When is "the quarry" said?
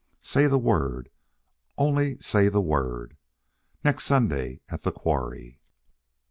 4.81-5.59